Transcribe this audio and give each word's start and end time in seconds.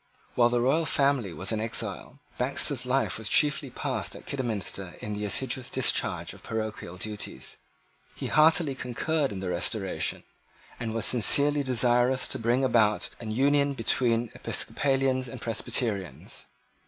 While 0.33 0.49
the 0.49 0.61
royal 0.61 0.87
family 0.87 1.31
was 1.31 1.51
in 1.51 1.61
exile, 1.61 2.17
Baxter's 2.39 2.87
life 2.87 3.19
was 3.19 3.29
chiefly 3.29 3.69
passed 3.69 4.15
at 4.15 4.25
Kidderminster 4.25 4.95
in 4.99 5.13
the 5.13 5.25
assiduous 5.25 5.69
discharge 5.69 6.33
of 6.33 6.41
parochial 6.41 6.97
duties. 6.97 7.57
He 8.15 8.25
heartily 8.25 8.73
concurred 8.73 9.31
in 9.31 9.41
the 9.41 9.49
Restoration, 9.51 10.23
and 10.79 10.95
was 10.95 11.05
sincerely 11.05 11.61
desirous 11.61 12.27
to 12.29 12.39
bring 12.39 12.63
about 12.63 13.11
an 13.19 13.29
union 13.29 13.75
between 13.75 14.31
Episcopalians 14.33 15.27
and 15.27 15.39
Presbyterians. 15.39 16.47